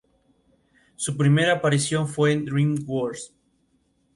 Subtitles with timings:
[0.95, 3.35] Su primera aparición fue en "Dream Warriors".